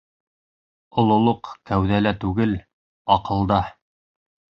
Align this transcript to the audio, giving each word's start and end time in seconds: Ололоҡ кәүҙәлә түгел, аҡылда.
Ололоҡ 1.01 1.51
кәүҙәлә 1.71 2.13
түгел, 2.23 2.55
аҡылда. 3.17 3.61